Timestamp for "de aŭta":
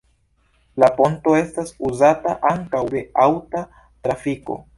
2.97-3.63